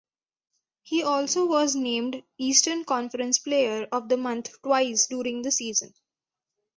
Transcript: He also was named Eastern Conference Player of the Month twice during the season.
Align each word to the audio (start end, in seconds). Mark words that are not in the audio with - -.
He 0.81 1.03
also 1.03 1.45
was 1.45 1.75
named 1.75 2.23
Eastern 2.39 2.85
Conference 2.85 3.37
Player 3.37 3.87
of 3.91 4.09
the 4.09 4.17
Month 4.17 4.59
twice 4.63 5.05
during 5.05 5.43
the 5.43 5.51
season. 5.51 5.93